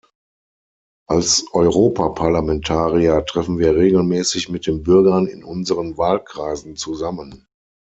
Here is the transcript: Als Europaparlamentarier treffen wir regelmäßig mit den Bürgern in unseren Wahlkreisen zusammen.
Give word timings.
Als 1.07 1.45
Europaparlamentarier 1.53 3.23
treffen 3.23 3.59
wir 3.59 3.75
regelmäßig 3.75 4.49
mit 4.49 4.65
den 4.65 4.81
Bürgern 4.81 5.27
in 5.27 5.43
unseren 5.43 5.95
Wahlkreisen 5.95 6.75
zusammen. 6.75 7.45